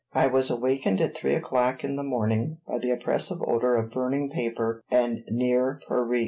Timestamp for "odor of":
3.45-3.91